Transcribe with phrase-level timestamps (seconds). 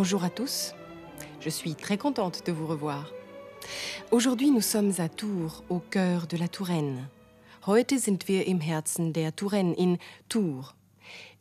[0.00, 0.74] Bonjour à tous.
[1.40, 3.10] Je suis très contente de vous revoir.
[4.12, 7.08] Aujourd'hui, nous sommes à Tours, au cœur de la Touraine.
[7.66, 9.98] Heute sind wir im Herzen der Touraine in
[10.28, 10.76] Tours.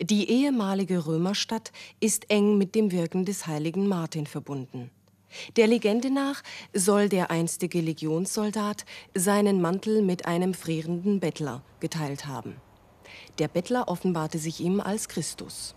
[0.01, 4.89] Die ehemalige Römerstadt ist eng mit dem Wirken des heiligen Martin verbunden.
[5.55, 6.41] Der Legende nach
[6.73, 12.55] soll der einstige Legionssoldat seinen Mantel mit einem frierenden Bettler geteilt haben.
[13.37, 15.76] Der Bettler offenbarte sich ihm als Christus.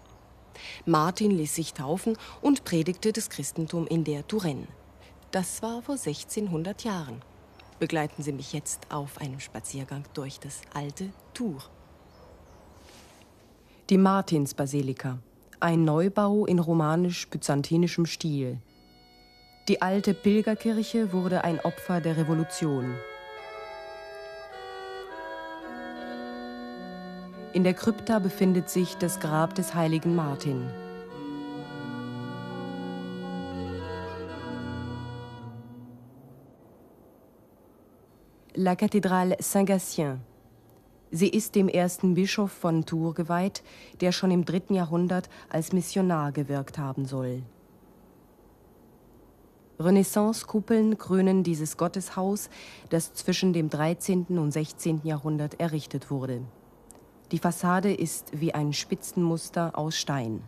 [0.86, 4.66] Martin ließ sich taufen und predigte das Christentum in der Touraine.
[5.30, 7.22] Das war vor 1600 Jahren.
[7.78, 11.70] Begleiten Sie mich jetzt auf einem Spaziergang durch das alte Tours.
[13.88, 15.18] Die Martinsbasilika,
[15.60, 18.58] ein Neubau in romanisch-byzantinischem Stil.
[19.68, 22.94] Die alte Pilgerkirche wurde ein Opfer der Revolution.
[27.52, 30.70] In der Krypta befindet sich das Grab des heiligen Martin.
[38.54, 40.20] La Cathédrale Saint-Gatien.
[41.10, 43.64] Sie ist dem ersten Bischof von Tours geweiht,
[44.00, 47.42] der schon im dritten Jahrhundert als Missionar gewirkt haben soll.
[49.80, 52.48] Renaissance-Kuppeln krönen dieses Gotteshaus,
[52.90, 54.38] das zwischen dem 13.
[54.38, 55.00] und 16.
[55.02, 56.42] Jahrhundert errichtet wurde.
[57.32, 60.42] Die Fassade ist wie ein Spitzenmuster aus Stein.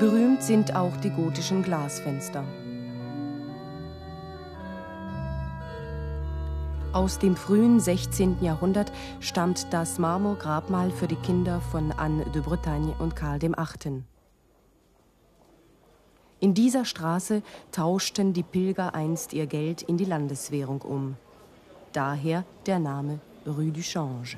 [0.00, 2.44] Berühmt sind auch die gotischen Glasfenster.
[6.92, 8.42] Aus dem frühen 16.
[8.42, 8.90] Jahrhundert
[9.20, 14.02] stammt das Marmorgrabmal für die Kinder von Anne de Bretagne und Karl VIII.
[16.40, 21.16] In dieser Straße tauschten die Pilger einst ihr Geld in die Landeswährung um.
[21.96, 24.36] Daher der Name Rue du Change.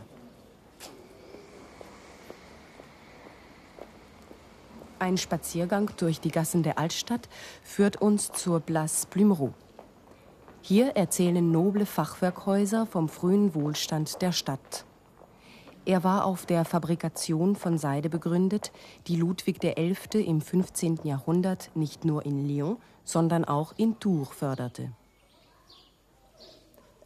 [5.01, 7.29] Ein Spaziergang durch die Gassen der Altstadt
[7.65, 9.55] führt uns zur Place Plumereau.
[10.63, 14.85] Hier erzählen noble Fachwerkhäuser vom frühen Wohlstand der Stadt.
[15.85, 18.71] Er war auf der Fabrikation von Seide begründet,
[19.09, 20.23] die Ludwig XI.
[20.23, 21.01] im 15.
[21.03, 24.93] Jahrhundert nicht nur in Lyon, sondern auch in Tours förderte.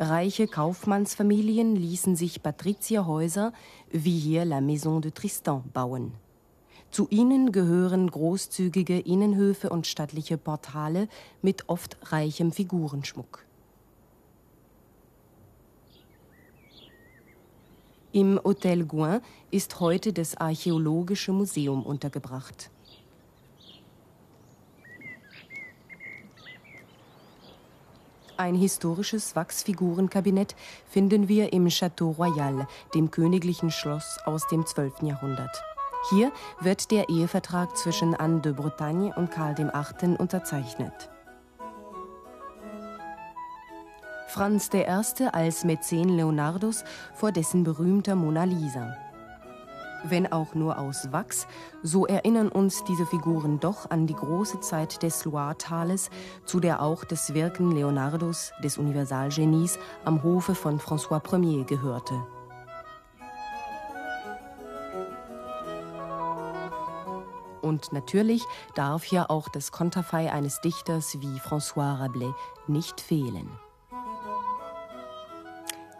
[0.03, 3.53] Reiche Kaufmannsfamilien ließen sich Patrizierhäuser
[3.93, 6.11] wie hier La Maison de Tristan bauen.
[6.91, 11.07] Zu ihnen gehören großzügige Innenhöfe und stattliche Portale
[11.41, 13.45] mit oft reichem Figurenschmuck.
[18.11, 19.21] Im Hotel Gouin
[19.53, 22.72] ist heute das Archäologische Museum untergebracht.
[28.37, 30.57] Ein historisches Wachsfigurenkabinett
[30.89, 35.03] finden wir im Château Royal, dem königlichen Schloss aus dem 12.
[35.03, 35.63] Jahrhundert.
[36.11, 40.17] Hier wird der Ehevertrag zwischen Anne de Bretagne und Karl VIII.
[40.17, 41.11] unterzeichnet.
[44.29, 44.87] Franz I.
[45.31, 46.85] als Mäzen Leonardos
[47.15, 48.97] vor dessen berühmter Mona Lisa.
[50.05, 51.47] Wenn auch nur aus Wachs,
[51.83, 56.11] so erinnern uns diese Figuren doch an die große Zeit des Loire-Tales,
[56.45, 62.15] zu der auch das Wirken Leonardos, des Universalgenies, am Hofe von François Ier gehörte.
[67.63, 68.43] Und natürlich
[68.75, 72.35] darf hier auch das Konterfei eines Dichters wie François Rabelais
[72.67, 73.49] nicht fehlen.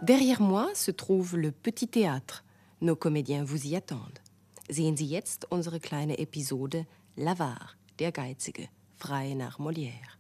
[0.03, 2.43] Derrière moi se trouve le Petit Théâtre.
[2.83, 4.21] Nos comédiens vous y attendent.
[4.69, 6.85] Sehen Sie jetzt unsere kleine Episode
[7.17, 10.19] L'Avare, der Geizige, frei nach Molière.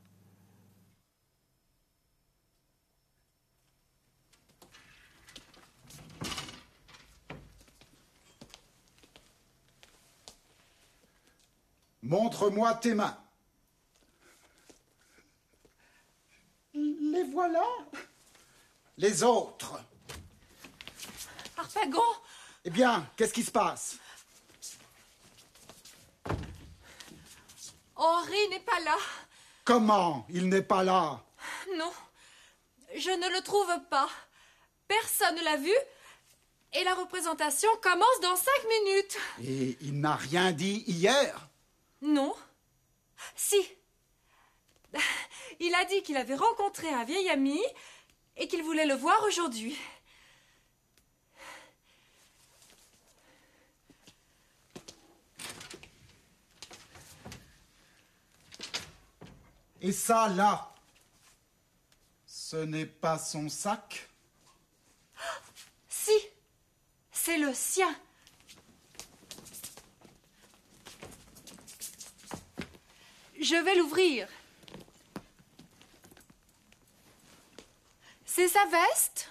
[12.01, 13.19] Montre-moi tes mains.
[16.75, 17.67] Les voilà.
[18.99, 19.85] Les autres.
[21.57, 22.22] Harpagon
[22.65, 23.97] Eh bien, qu'est-ce qui se passe?
[27.97, 28.97] Henri n'est pas là.
[29.65, 31.25] Comment il n'est pas là?
[31.77, 31.93] Non,
[32.95, 34.09] je ne le trouve pas.
[34.87, 35.75] Personne ne l'a vu.
[36.75, 39.19] Et la représentation commence dans cinq minutes.
[39.45, 41.49] Et il n'a rien dit hier?
[42.01, 42.35] Non.
[43.37, 43.61] Si.
[45.61, 47.61] Il a dit qu'il avait rencontré un vieil ami
[48.37, 49.77] et qu'il voulait le voir aujourd'hui.
[59.85, 60.73] Et ça, là,
[62.25, 64.09] ce n'est pas son sac
[65.89, 66.13] Si,
[67.11, 67.93] c'est le sien.
[73.41, 74.29] Je vais l'ouvrir.
[78.25, 79.31] C'est sa veste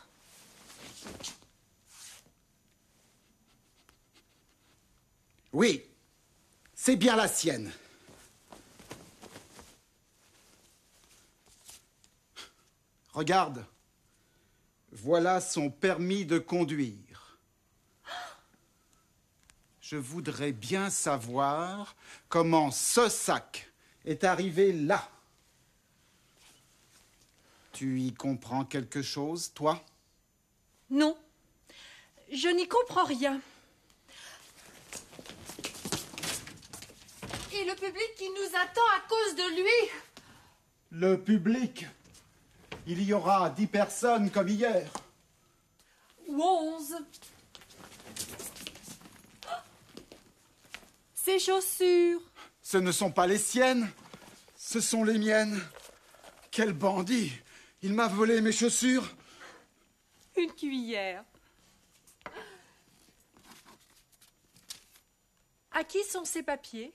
[5.53, 5.85] Oui,
[6.75, 7.71] c'est bien la sienne.
[13.21, 13.63] Regarde,
[14.91, 17.37] voilà son permis de conduire.
[19.79, 21.95] Je voudrais bien savoir
[22.29, 23.71] comment ce sac
[24.05, 25.07] est arrivé là.
[27.73, 29.85] Tu y comprends quelque chose, toi?
[30.89, 31.15] Non.
[32.31, 33.39] Je n'y comprends rien.
[37.53, 39.91] Et le public qui nous attend à cause de lui?
[40.89, 41.85] Le public
[42.87, 44.91] Il y aura dix personnes comme hier.
[46.27, 46.95] Ou onze.
[51.13, 52.21] Ses chaussures.
[52.61, 53.91] Ce ne sont pas les siennes,
[54.55, 55.61] ce sont les miennes.
[56.49, 57.31] Quel bandit
[57.81, 59.13] Il m'a volé mes chaussures.
[60.37, 61.23] Une cuillère.
[65.71, 66.93] À qui sont ces papiers?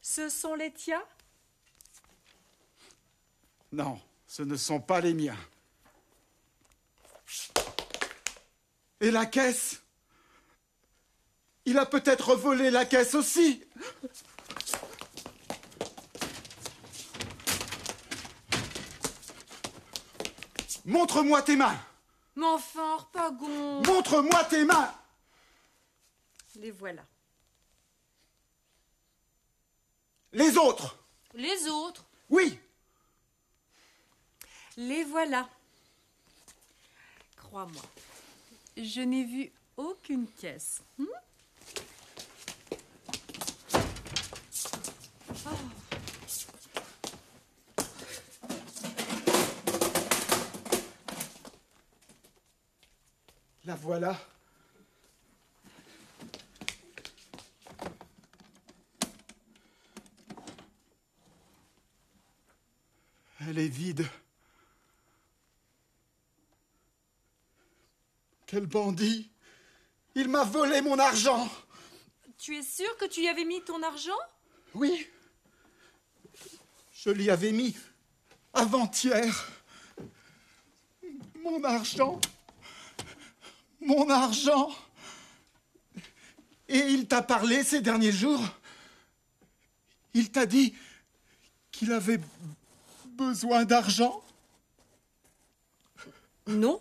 [0.00, 1.04] Ce sont les tiens?
[3.72, 5.36] Non, ce ne sont pas les miens.
[9.00, 9.80] Et la caisse?
[11.64, 13.64] Il a peut-être volé la caisse aussi.
[20.84, 21.78] Montre-moi tes mains.
[22.36, 24.94] Mais enfin, Harpagon Montre-moi tes mains.
[26.56, 27.02] Les voilà.
[30.32, 30.96] Les autres.
[31.34, 32.04] Les autres?
[32.30, 32.58] Oui.
[34.80, 35.48] Les voilà.
[37.36, 37.82] Crois-moi,
[38.76, 40.82] je n'ai vu aucune caisse.
[40.96, 41.04] Hmm
[53.64, 54.16] La voilà.
[63.40, 64.06] Elle est vide.
[68.48, 69.30] Quel bandit
[70.14, 71.50] Il m'a volé mon argent
[72.38, 74.16] Tu es sûr que tu y avais mis ton argent?
[74.74, 75.06] Oui.
[76.90, 77.76] Je l'y avais mis
[78.54, 79.52] avant-hier.
[81.44, 82.18] Mon argent.
[83.82, 84.70] Mon argent.
[86.68, 88.42] Et il t'a parlé ces derniers jours?
[90.14, 90.74] Il t'a dit
[91.70, 92.20] qu'il avait
[93.08, 94.24] besoin d'argent?
[96.46, 96.80] Non.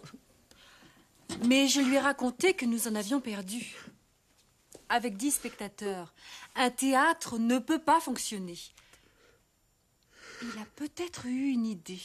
[1.46, 3.76] Mais je lui ai raconté que nous en avions perdu.
[4.90, 6.14] Avec dix spectateurs,
[6.56, 8.58] un théâtre ne peut pas fonctionner.
[10.42, 12.02] Il a peut-être eu une idée.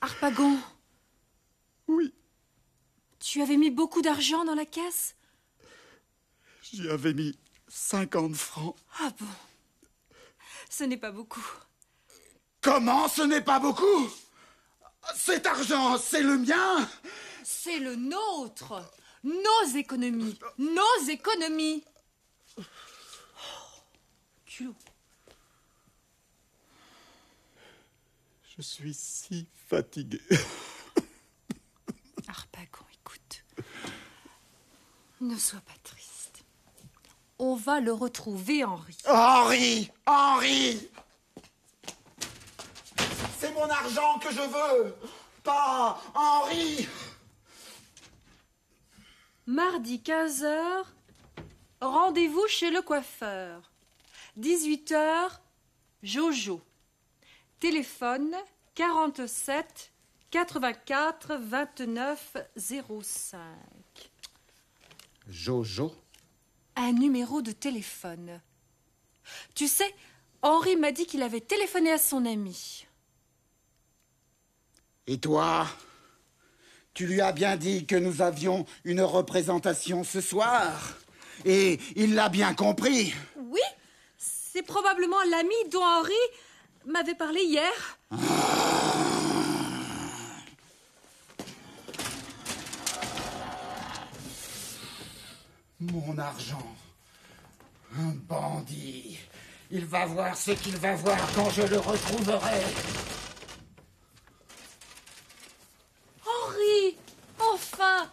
[0.00, 0.58] Harpagon,
[1.88, 2.12] Oui,
[3.20, 5.16] tu avais mis beaucoup d'argent dans la caisse?
[6.62, 8.76] J'y avais mis 50 francs.
[9.00, 9.26] Ah bon?
[10.68, 11.44] Ce n'est pas beaucoup.
[12.60, 14.10] Comment ce n'est pas beaucoup?
[15.16, 16.88] Cet argent, c'est le mien
[17.42, 18.82] C'est le nôtre
[19.22, 21.84] Nos économies Nos économies
[22.56, 22.62] Oh,
[24.46, 24.74] culot.
[28.56, 30.20] Je suis si fatigué.
[32.28, 33.44] Harpagon, écoute.
[35.20, 36.44] Ne sois pas triste.
[37.40, 38.96] On va le retrouver, Henri.
[39.06, 40.88] Henri Henri
[43.54, 44.94] mon argent que je veux
[45.42, 46.88] Pas Henri
[49.46, 50.84] Mardi 15h,
[51.82, 53.70] rendez-vous chez le coiffeur.
[54.40, 55.28] 18h,
[56.02, 56.62] Jojo.
[57.60, 58.34] Téléphone
[58.74, 59.92] 47
[60.30, 63.38] 84 29 05.
[65.28, 65.94] Jojo
[66.76, 68.40] Un numéro de téléphone.
[69.54, 69.94] Tu sais,
[70.40, 72.86] Henri m'a dit qu'il avait téléphoné à son ami.
[75.06, 75.66] Et toi
[76.94, 80.96] Tu lui as bien dit que nous avions une représentation ce soir
[81.44, 83.60] Et il l'a bien compris Oui,
[84.16, 86.12] c'est probablement l'ami dont Henri
[86.86, 87.98] m'avait parlé hier.
[95.80, 96.74] Mon argent.
[97.98, 99.18] Un bandit.
[99.70, 102.62] Il va voir ce qu'il va voir quand je le retrouverai.
[106.24, 106.96] Henri
[107.38, 108.08] Enfin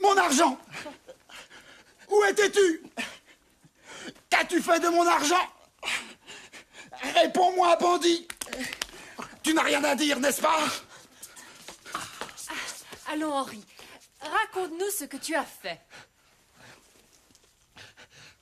[0.00, 0.58] Mon argent
[2.10, 2.82] Où étais-tu
[4.28, 5.48] qu'as-tu fait de mon argent
[7.14, 8.28] Réponds-moi, bandit
[9.42, 10.58] Tu n'as rien à dire, n'est-ce pas?
[13.10, 13.64] Allons, Henri,
[14.20, 15.80] raconte-nous ce que tu as fait.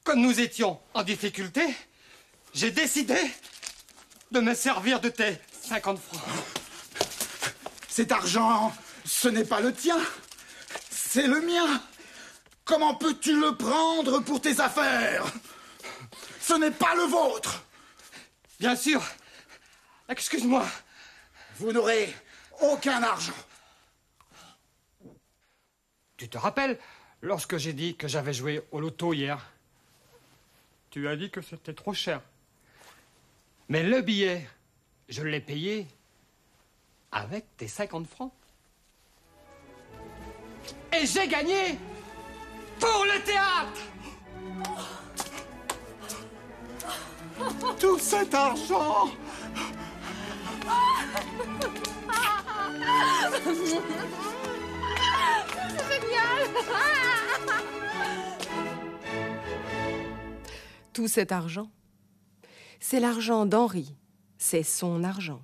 [0.03, 1.63] Comme nous étions en difficulté,
[2.53, 3.19] j'ai décidé
[4.33, 6.21] de me servir de tes 50 francs.
[7.89, 8.75] Cet argent,
[9.05, 9.99] ce n'est pas le tien,
[10.91, 11.81] c'est le mien.
[12.65, 15.25] Comment peux-tu le prendre pour tes affaires?
[16.49, 17.63] Ce n'est pas le vôtre.
[18.59, 19.03] Bien sûr.
[20.09, 20.65] Excuse-moi.
[21.57, 22.15] Vous n'aurez
[22.63, 23.35] aucun argent.
[26.17, 26.79] Tu te rappelles
[27.21, 29.53] lorsque j'ai dit que j'avais joué au loto hier?
[30.89, 32.23] Tu as dit que c'était trop cher.
[33.69, 34.49] Mais le billet,
[35.11, 35.87] je l'ai payé
[37.13, 38.33] avec tes 50 francs.
[40.99, 41.79] Et j'ai gagné
[42.81, 43.83] pour le théâtre
[47.79, 49.09] Tout cet argent
[60.93, 61.71] Tout cet argent,
[62.81, 63.95] c'est l'argent d'Henri,
[64.37, 65.43] c'est son argent.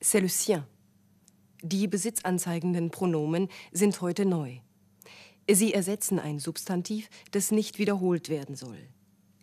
[0.00, 0.66] C'est le sien.
[1.62, 4.58] Die besitzanzeigenden Pronomen sind heute neu.
[5.50, 8.88] Sie ersetzen ein Substantiv, das nicht wiederholt werden soll.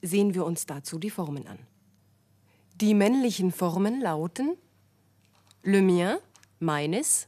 [0.06, 1.58] Sehen wir uns dazu die Formen an.
[2.76, 4.56] Die männlichen Formen lauten
[5.64, 6.20] le mien,
[6.60, 7.28] meines,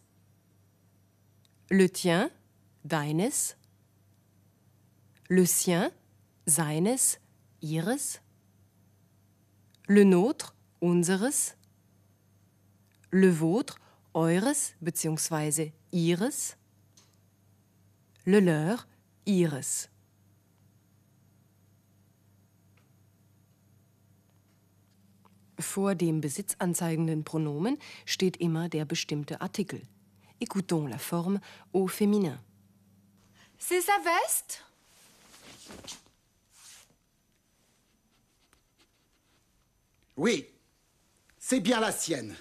[1.69, 2.29] le tien,
[2.83, 3.55] deines,
[5.27, 5.89] le sien,
[6.45, 7.19] seines,
[7.61, 8.21] ihres,
[9.87, 11.55] le nôtre, unseres,
[13.09, 13.79] le vôtre,
[14.13, 15.71] eures bzw.
[15.91, 16.57] ihres,
[18.25, 18.87] le leur,
[19.25, 19.89] ihres.
[25.59, 29.81] Vor dem besitzanzeigenden Pronomen steht immer der bestimmte Artikel.
[30.39, 31.39] Écoutons la forme
[31.73, 32.39] au féminin.
[33.57, 34.63] C'est sa veste
[40.15, 40.45] Oui,
[41.37, 42.35] c'est bien la sienne.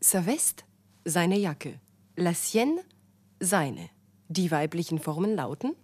[0.00, 0.64] Sa West,
[1.06, 1.78] seine Jacke.
[2.16, 2.80] La sienne,
[3.40, 3.90] seine.
[4.28, 5.74] Die weiblichen Formen lauten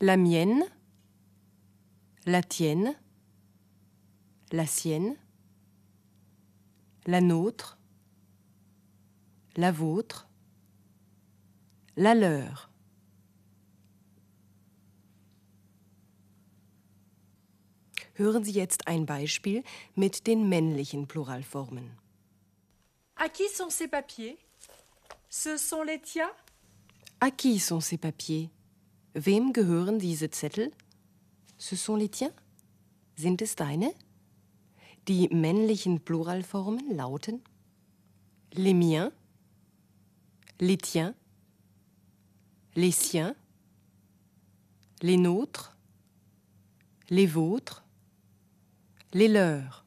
[0.00, 0.64] la mienne,
[2.26, 2.94] la tienne,
[4.52, 5.16] la sienne,
[7.06, 7.78] la nôtre,
[9.56, 10.28] la vôtre,
[11.96, 12.70] la leur.
[18.18, 19.62] Hören Sie jetzt ein Beispiel
[19.94, 21.90] mit den männlichen Pluralformen.
[23.16, 24.38] À qui sont ces papiers?
[25.28, 26.30] Ce sont les tiens?
[27.20, 28.50] À qui sont ces papiers?
[29.14, 30.70] Wem gehören diese Zettel?
[31.58, 32.32] Ce sont les tiens?
[33.16, 33.94] Sind es deine?
[35.08, 37.42] Die männlichen Pluralformen lauten
[38.52, 39.12] les miens,
[40.58, 41.14] les tiens,
[42.74, 43.34] les siens,
[45.02, 45.76] les nôtres,
[47.10, 47.84] les vôtres,
[49.12, 49.84] les leurs.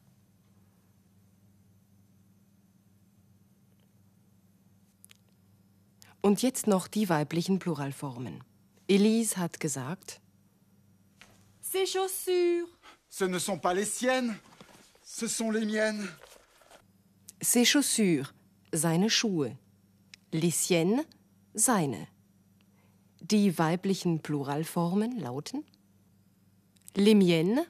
[6.22, 8.44] Und jetzt noch die weiblichen Pluralformen.
[8.88, 10.20] Elise hat gesagt,
[11.62, 12.68] Ces chaussures
[13.08, 14.34] Ce ne sont pas les siennes,
[15.12, 16.06] ce sont les miennes.
[17.40, 18.32] ses Chaussures,
[18.72, 19.50] seine Schuhe.
[20.32, 21.04] Les siennes,
[21.56, 22.06] seine.
[23.20, 25.62] Die weiblichen Pluralformen lauten
[26.96, 27.66] les miennes,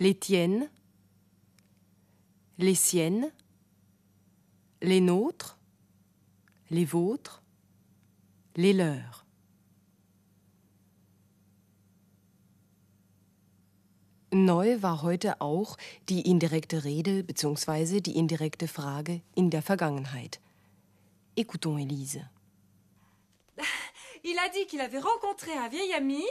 [0.00, 0.68] les tiennes,
[2.58, 3.32] les siennes,
[4.82, 5.58] les nôtres,
[6.70, 7.42] les vôtres,
[8.56, 9.27] les leurs.
[14.30, 15.78] Neu war heute auch
[16.10, 18.00] die indirekte Rede bzw.
[18.02, 20.38] die indirekte Frage in der Vergangenheit.
[21.34, 22.28] Écoutons Elise.
[24.22, 26.24] Il a dit qu'il avait rencontré un vieil ami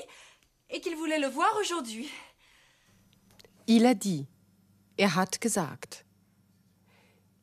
[0.70, 2.08] et qu'il voulait le voir aujourd'hui.
[3.66, 4.28] Il a dit.
[4.98, 6.06] Er hat gesagt.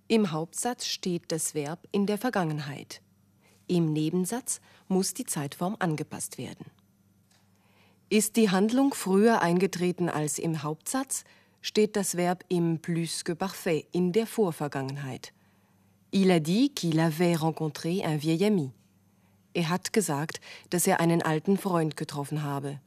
[0.06, 3.00] Im Hauptsatz steht das Verb in der Vergangenheit.
[3.66, 6.70] Im Nebensatz muss die Zeitform angepasst werden.
[8.14, 11.25] Ist die Handlung früher eingetreten als im Hauptsatz,
[11.61, 15.33] steht das Verb im plus que parfait in der Vorvergangenheit.
[16.12, 18.71] Il a dit qu'il avait rencontré un vieil ami.
[19.52, 20.40] Er hat gesagt,
[20.71, 22.80] dass er einen alten Freund getroffen habe.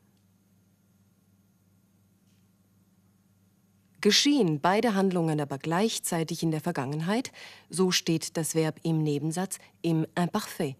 [4.00, 7.34] Geschehen beide Handlungen aber gleichzeitig in der Vergangenheit,
[7.70, 10.78] so steht das Verb im Nebensatz im Imparfait.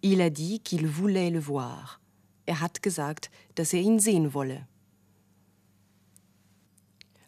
[0.00, 2.03] Il a dit qu'il voulait le voir.
[2.46, 4.66] Er hat gesagt, dass er ihn sehen wolle.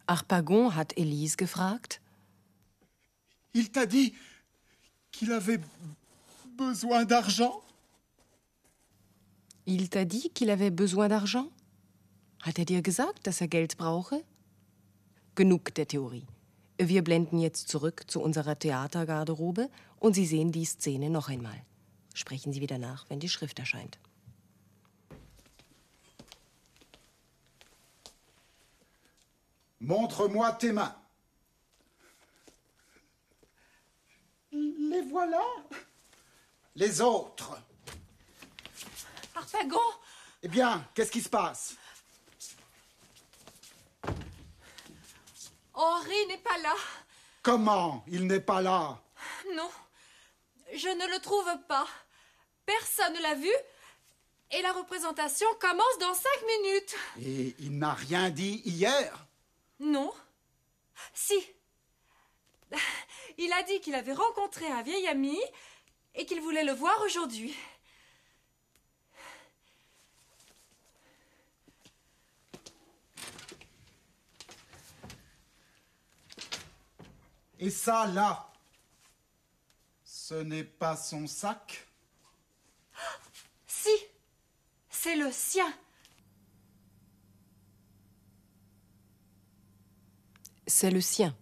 [0.09, 2.01] Harpagon hat Elise gefragt.
[3.53, 4.15] Il t'a dit
[5.11, 5.61] qu'il avait
[6.57, 7.63] besoin d'argent
[9.65, 11.51] Il t'a dit qu'il avait besoin d'argent?
[12.43, 14.23] Hat er dir gesagt, dass er Geld brauche?
[15.35, 16.27] Genug der Theorie.
[16.79, 19.69] Wir blenden jetzt zurück zu unserer Theatergarderobe
[19.99, 21.65] und Sie sehen die Szene noch einmal.
[22.15, 23.99] Sprechen Sie wieder nach, wenn die Schrift erscheint.
[29.81, 30.97] Montre-moi tes mains.
[34.53, 35.43] Les voilà.
[36.75, 37.59] Les autres.
[39.35, 39.79] Harpagon
[40.43, 41.75] Eh bien, qu'est-ce qui se passe?
[45.75, 46.75] Henri n'est pas là.
[47.43, 48.99] Comment il n'est pas là?
[49.55, 49.71] Non,
[50.75, 51.87] je ne le trouve pas.
[52.65, 53.53] Personne ne l'a vu.
[54.53, 56.97] Et la représentation commence dans cinq minutes.
[57.21, 59.26] Et il n'a rien dit hier
[59.79, 60.13] Non.
[61.13, 61.35] Si.
[63.39, 65.39] Il a dit qu'il avait rencontré un vieil ami
[66.15, 67.55] et qu'il voulait le voir aujourd'hui.
[77.59, 78.53] Et ça, là,
[80.05, 81.87] ce n'est pas son sac?
[83.67, 83.91] Si,
[84.91, 85.73] c'est le sien.
[90.67, 91.35] C'est le sien.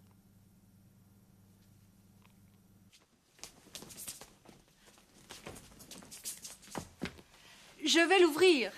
[7.85, 8.73] Je vais l'ouvrir.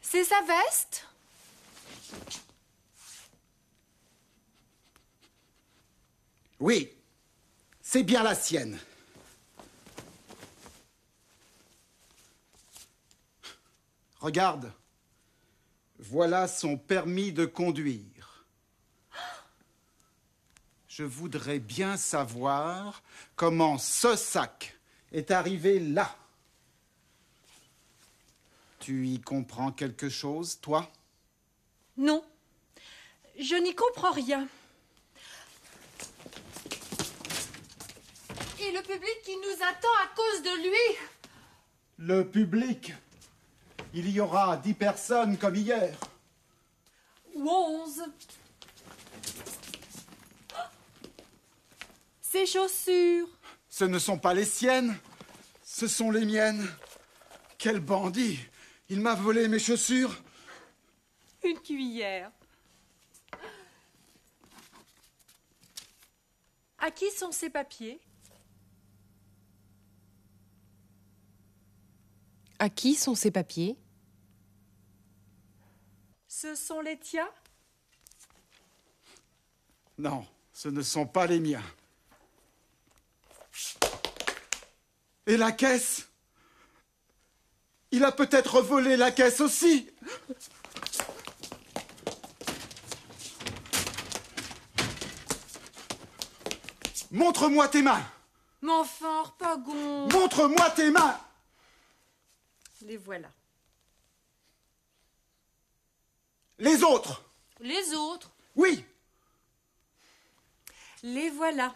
[0.00, 1.06] C'est sa veste?
[6.58, 6.90] Oui,
[7.82, 8.78] c'est bien la sienne.
[14.20, 14.72] Regarde,
[15.98, 18.44] voilà son permis de conduire.
[20.88, 23.02] Je voudrais bien savoir
[23.34, 24.78] comment ce sac
[25.12, 26.16] est arrivé là.
[28.80, 30.90] Tu y comprends quelque chose, toi?
[31.96, 32.24] Non.
[33.38, 34.48] Je n'y comprends rien.
[38.60, 40.98] Et le public qui nous attend à cause de lui?
[41.98, 42.94] Le public.
[43.98, 45.96] Il y aura dix personnes comme hier.
[47.34, 48.02] Ou onze
[52.20, 53.26] Ses chaussures
[53.70, 54.94] Ce ne sont pas les siennes,
[55.64, 56.68] ce sont les miennes.
[57.56, 58.38] Quel bandit
[58.90, 60.14] Il m'a volé mes chaussures.
[61.42, 62.30] Une cuillère.
[66.76, 67.98] À qui sont ces papiers?
[72.58, 73.78] À qui sont ces papiers?
[76.38, 77.30] Ce sont les tiens?
[79.96, 81.62] Non, ce ne sont pas les miens.
[85.26, 86.10] Et la caisse?
[87.90, 89.88] Il a peut-être volé la caisse aussi.
[97.12, 98.06] Montre-moi tes mains
[98.60, 101.18] Mais enfin, Harpagon Montre-moi tes mains
[102.82, 103.30] Les voilà.
[106.58, 107.22] Les autres
[107.60, 108.84] Les autres Oui
[111.02, 111.74] Les voilà.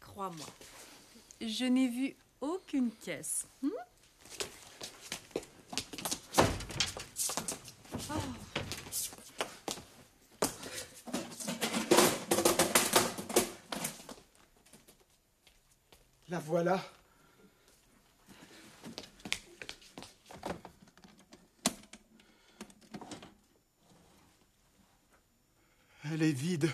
[0.00, 0.46] Crois-moi,
[1.40, 3.46] je n'ai vu aucune caisse.
[3.62, 3.70] Hmm
[16.28, 16.80] La voilà.
[26.24, 26.70] Est vide.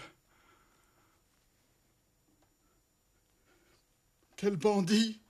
[4.37, 5.21] Quel bandit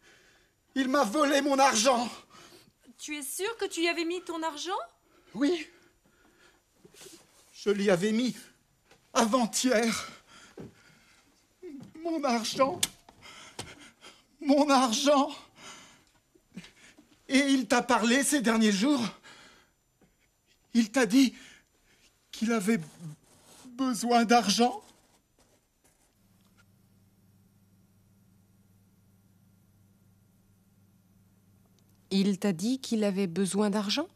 [0.74, 2.08] Il m'a volé mon argent
[2.98, 4.78] Tu es sûr que tu y avais mis ton argent?
[5.34, 5.66] Oui.
[7.52, 8.36] Je l'y avais mis
[9.12, 10.10] avant-hier.
[12.02, 12.80] Mon argent.
[14.40, 15.30] Mon argent.
[17.28, 19.02] Et il t'a parlé ces derniers jours
[20.74, 21.34] Il t'a dit
[22.30, 22.80] qu'il avait
[23.80, 24.82] besoin d'argent
[32.10, 34.08] Il t'a dit qu'il avait besoin d'argent?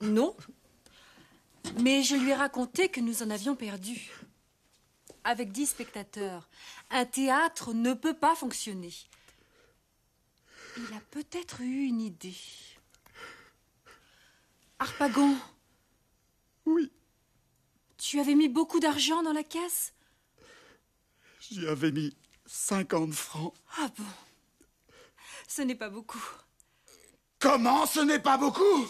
[0.00, 0.34] Non.
[1.80, 4.10] Mais je lui ai raconté que nous en avions perdu.
[5.22, 6.48] avec dix spectateurs.
[6.90, 8.92] Un théâtre ne peut pas fonctionner.
[10.76, 12.36] Il a peut-être eu une idée.
[14.78, 15.36] Harpagon
[16.66, 16.90] Oui,
[17.96, 19.94] Tu avais mis beaucoup d'argent dans la caisse?
[21.40, 23.54] J'y avais mis 50 francs.
[23.78, 24.04] Ah bon?
[25.48, 26.22] Ce n'est pas beaucoup.
[27.38, 28.86] Comment ce n'est pas beaucoup?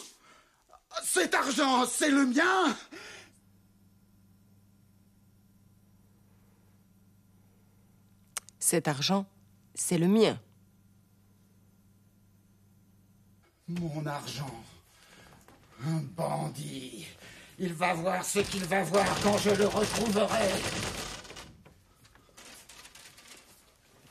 [1.03, 2.77] Cet argent, c'est le mien
[8.59, 9.27] Cet argent,
[9.75, 10.41] c'est le mien.
[13.69, 14.65] Mon argent.
[15.87, 17.07] Un bandit.
[17.59, 20.51] Il va voir ce qu'il va voir quand je le retrouverai.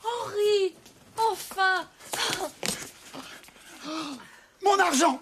[0.02, 0.74] Henri
[1.16, 1.88] Enfin.
[4.62, 5.20] Mon argent.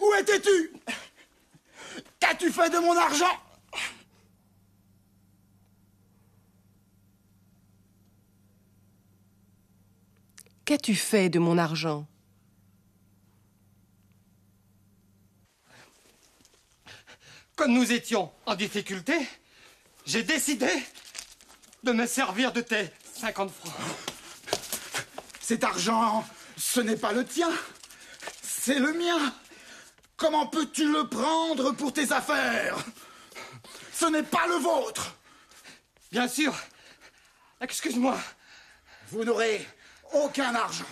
[0.00, 0.72] Où étais-tu?
[2.20, 3.40] Qu'as-tu fait de mon argent?
[10.64, 12.06] Qu'as-tu fait de mon argent?
[17.72, 19.14] Nous étions en difficulté,
[20.04, 20.68] j'ai décidé
[21.82, 23.72] de me servir de tes 50 francs.
[25.40, 26.24] Cet argent,
[26.56, 27.50] ce n'est pas le tien.
[28.42, 29.34] C'est le mien.
[30.16, 32.76] Comment peux-tu le prendre pour tes affaires?
[33.92, 35.16] Ce n'est pas le vôtre.
[36.12, 36.54] Bien sûr.
[37.60, 38.18] Excuse-moi.
[39.10, 39.66] Vous n'aurez
[40.12, 40.86] aucun argent.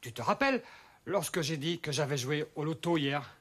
[0.00, 0.62] Tu te rappelles,
[1.06, 3.34] lorsque j'ai dit que j'avais joué au loto hier?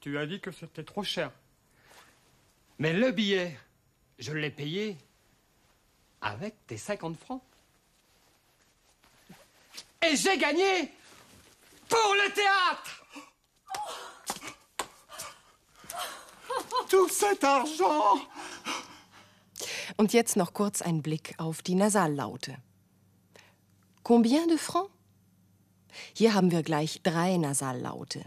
[0.00, 1.30] Tu as dit que c'était trop cher.
[2.78, 3.58] Mais le billet,
[4.18, 4.96] je l'ai payé
[6.20, 7.42] avec tes 50 francs.
[10.02, 10.90] Et j'ai gagné
[11.88, 12.96] pour le théâtre
[16.88, 18.18] Tout cet argent
[19.98, 22.56] Und jetzt noch kurz ein Blick auf die Nasallaute.
[24.02, 24.88] Combien de francs?
[26.14, 28.24] Hier haben wir gleich drei Nasallaute.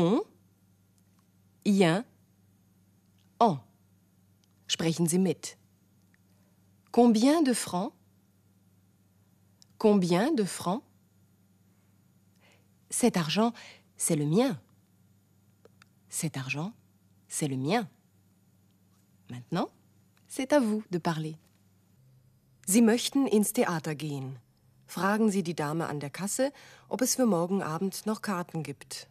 [0.00, 0.22] On,
[1.64, 2.04] ien,
[3.40, 3.58] en.
[4.68, 5.56] Sprechen Sie mit.
[6.92, 7.92] Combien de francs?
[9.76, 10.84] Combien de francs?
[12.90, 13.52] Cet argent,
[13.96, 14.60] c'est le mien.
[16.08, 16.72] Cet argent,
[17.26, 17.88] c'est le mien.
[19.30, 19.68] Maintenant,
[20.28, 21.36] c'est à vous de parler.
[22.68, 24.38] Sie möchten ins Theater gehen.
[24.86, 26.52] Fragen Sie die Dame an der Kasse,
[26.88, 29.08] ob es für morgen Abend noch Karten gibt.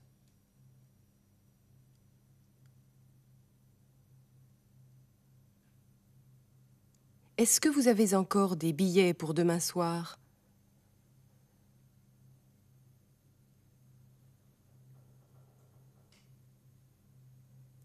[7.38, 10.18] Est-ce que vous avez encore des billets pour demain soir?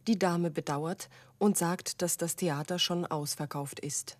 [0.06, 4.16] Die Dame bedauert und sagt, dass das Theater schon ausverkauft ist.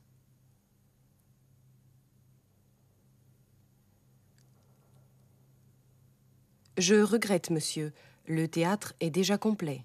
[6.77, 7.93] Je regrette, monsieur,
[8.27, 9.83] le théâtre est déjà complet.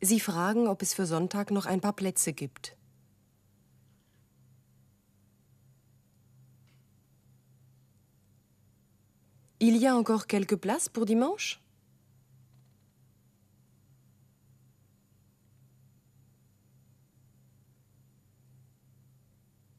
[0.00, 2.76] Sie fragen, ob es für Sonntag noch ein paar Plätze gibt.
[9.58, 11.58] Il y a encore quelques places pour dimanche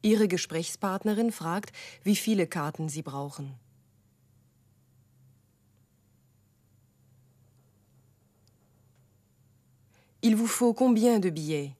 [0.02, 3.54] Ihre Gesprächspartnerin fragt, wie viele Karten Sie brauchen.
[10.28, 11.74] Il vous faut combien de billets?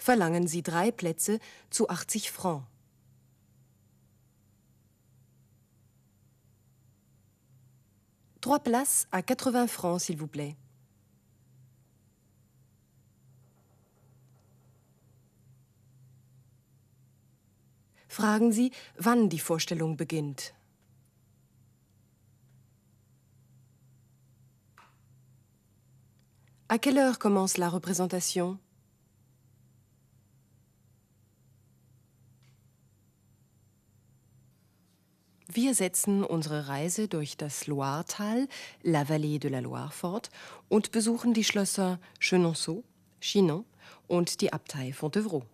[0.00, 1.38] Verlangen Sie drei Plätze
[1.70, 2.64] zu 80 Francs.
[8.40, 10.56] Trois places à 80 francs, s'il vous plaît.
[18.10, 20.52] Fragen Sie, wann die Vorstellung beginnt.
[26.66, 28.58] À quelle heure commence la représentation
[35.46, 38.48] Wir setzen unsere Reise durch das Loiretal,
[38.82, 40.30] la Vallée de la Loire fort
[40.68, 42.82] und besuchen die Schlösser Chenonceau,
[43.20, 43.64] Chinon
[44.08, 45.46] und die Abtei Fontevraud.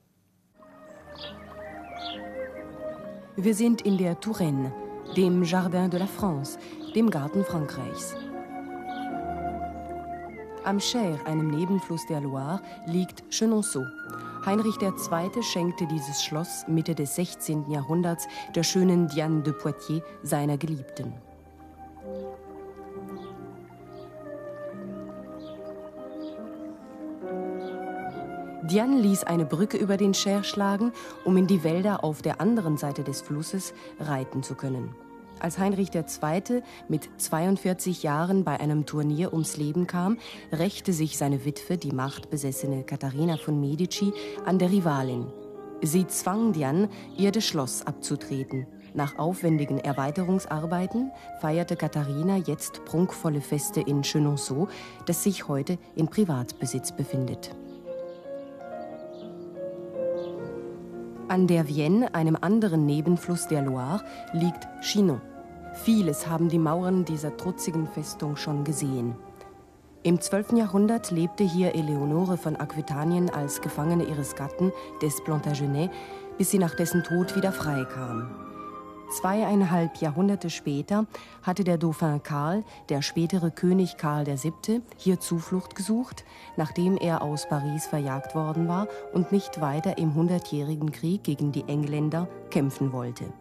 [3.38, 4.72] Wir sind in der Touraine,
[5.14, 6.58] dem Jardin de la France,
[6.94, 8.16] dem Garten Frankreichs.
[10.64, 13.84] Am Cher, einem Nebenfluss der Loire, liegt Chenonceau,
[14.46, 15.42] Heinrich II.
[15.42, 17.70] schenkte dieses Schloss Mitte des 16.
[17.70, 21.25] Jahrhunderts der schönen Diane de Poitiers, seiner Geliebten.
[28.66, 30.92] Diane ließ eine Brücke über den Cher schlagen,
[31.24, 34.92] um in die Wälder auf der anderen Seite des Flusses reiten zu können.
[35.38, 36.62] Als Heinrich II.
[36.88, 40.18] mit 42 Jahren bei einem Turnier ums Leben kam,
[40.50, 44.12] rächte sich seine Witwe, die machtbesessene Katharina von Medici,
[44.44, 45.26] an der Rivalin.
[45.82, 48.66] Sie zwang Diane, ihr das Schloss abzutreten.
[48.94, 54.66] Nach aufwendigen Erweiterungsarbeiten feierte Katharina jetzt prunkvolle Feste in Chenonceau,
[55.04, 57.54] das sich heute in Privatbesitz befindet.
[61.28, 65.20] An der Vienne, einem anderen Nebenfluss der Loire, liegt Chinon.
[65.74, 69.16] Vieles haben die Mauern dieser trutzigen Festung schon gesehen.
[70.04, 70.52] Im 12.
[70.52, 75.90] Jahrhundert lebte hier Eleonore von Aquitanien als Gefangene ihres Gatten, des Plantagenet,
[76.38, 78.45] bis sie nach dessen Tod wieder frei kam.
[79.08, 81.06] Zweieinhalb Jahrhunderte später
[81.42, 86.24] hatte der Dauphin Karl, der spätere König Karl VII., hier Zuflucht gesucht,
[86.56, 91.68] nachdem er aus Paris verjagt worden war und nicht weiter im Hundertjährigen Krieg gegen die
[91.68, 93.32] Engländer kämpfen wollte.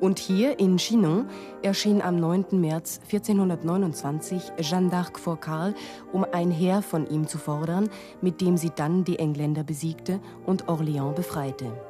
[0.00, 1.28] Und hier in Chinon
[1.62, 2.46] erschien am 9.
[2.52, 5.74] März 1429 Jeanne d'Arc vor Karl,
[6.12, 7.90] um ein Heer von ihm zu fordern,
[8.22, 11.89] mit dem sie dann die Engländer besiegte und Orléans befreite.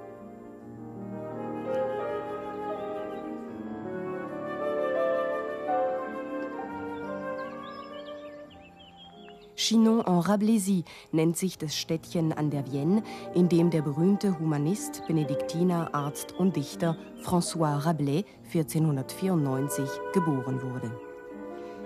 [9.70, 13.04] Chinon en Rabelaisie nennt sich das Städtchen an der Vienne,
[13.36, 20.90] in dem der berühmte Humanist, Benediktiner, Arzt und Dichter François Rabelais 1494 geboren wurde.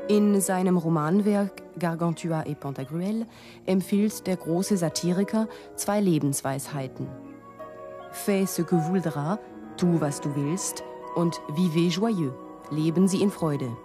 [0.09, 3.27] In seinem Romanwerk Gargantua et Pantagruel
[3.66, 7.07] empfiehlt der große Satiriker zwei Lebensweisheiten.
[8.12, 9.38] Fais ce que voudras,
[9.77, 10.83] tu was du willst
[11.16, 12.33] und vivez joyeux,
[12.70, 13.77] leben Sie in Freude.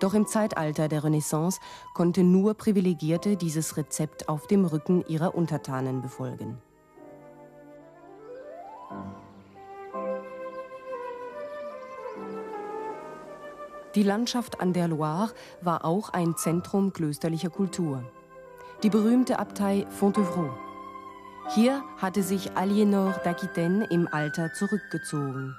[0.00, 1.60] Doch im Zeitalter der Renaissance
[1.92, 6.58] konnten nur Privilegierte dieses Rezept auf dem Rücken ihrer Untertanen befolgen.
[13.94, 18.02] Die Landschaft an der Loire war auch ein Zentrum klösterlicher Kultur.
[18.82, 20.52] Die berühmte Abtei Fontevraud.
[21.54, 25.56] Hier hatte sich Aliénor d'Aquitaine im Alter zurückgezogen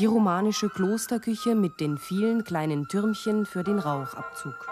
[0.00, 4.66] die romanische Klosterküche mit den vielen kleinen Türmchen für den Rauchabzug.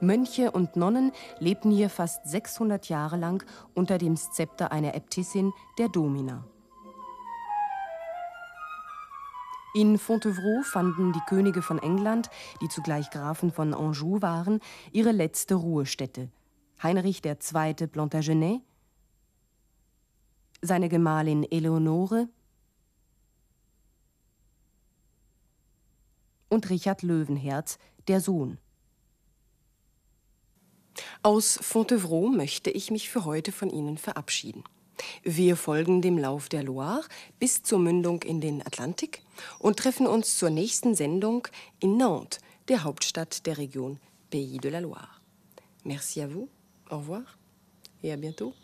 [0.00, 3.42] Mönche und Nonnen lebten hier fast 600 Jahre lang
[3.74, 6.44] unter dem Szepter einer Äbtissin, der Domina.
[9.72, 12.28] In Fontevraud fanden die Könige von England,
[12.60, 14.60] die zugleich Grafen von Anjou waren,
[14.92, 16.28] ihre letzte Ruhestätte.
[16.82, 17.86] Heinrich II.
[17.86, 18.60] Plantagenet,
[20.62, 22.28] seine Gemahlin Eleonore
[26.48, 28.58] und Richard Löwenherz, der Sohn.
[31.22, 34.64] Aus Fontevraud möchte ich mich für heute von Ihnen verabschieden.
[35.22, 37.04] Wir folgen dem Lauf der Loire
[37.38, 39.22] bis zur Mündung in den Atlantik
[39.58, 43.98] und treffen uns zur nächsten Sendung in Nantes, der Hauptstadt der Region
[44.30, 45.20] Pays de la Loire.
[45.84, 46.48] Merci à vous,
[46.90, 47.38] au revoir
[48.02, 48.54] et à bientôt.